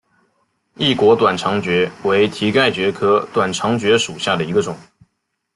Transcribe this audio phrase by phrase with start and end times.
[0.77, 4.75] 异果短肠蕨为蹄盖蕨科短肠蕨属下的一个种。